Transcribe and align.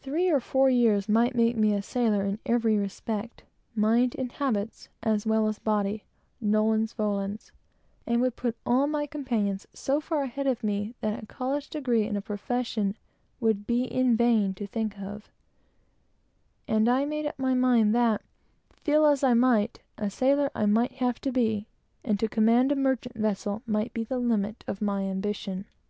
Three 0.00 0.30
or 0.30 0.40
four 0.40 0.70
years 0.70 1.06
would 1.06 1.34
make 1.34 1.54
me 1.54 1.74
a 1.74 1.82
sailor 1.82 2.24
in 2.24 2.38
every 2.46 2.78
respect, 2.78 3.44
mind 3.74 4.16
and 4.18 4.32
habits, 4.32 4.88
as 5.02 5.26
well 5.26 5.46
as 5.48 5.58
body 5.58 6.04
nolens 6.40 6.94
volens; 6.94 7.52
and 8.06 8.22
would 8.22 8.36
put 8.36 8.56
all 8.64 8.86
my 8.86 9.06
companions 9.06 9.66
so 9.74 10.00
far 10.00 10.22
ahead 10.22 10.46
of 10.46 10.64
me 10.64 10.94
that 11.02 11.28
college 11.28 11.68
and 11.76 12.16
a 12.16 12.22
profession 12.22 12.96
would 13.38 13.66
be 13.66 13.84
in 13.84 14.16
vain 14.16 14.54
to 14.54 14.66
think 14.66 14.98
of; 14.98 15.28
and 16.66 16.88
I 16.88 17.04
made 17.04 17.26
up 17.26 17.38
my 17.38 17.52
mind 17.52 17.94
that, 17.94 18.22
feel 18.82 19.04
as 19.04 19.22
I 19.22 19.34
might, 19.34 19.80
a 19.98 20.08
sailor 20.08 20.48
I 20.54 20.64
must 20.64 21.32
be, 21.34 21.66
and 22.02 22.18
to 22.18 22.28
be 22.30 22.40
master 22.40 22.80
of 22.80 23.06
a 23.16 23.20
vessel, 23.20 23.62
must 23.66 23.92
be 23.92 24.04
the 24.04 24.22
height 24.26 24.64
of 24.66 24.80
my 24.80 25.02
ambition. 25.02 25.66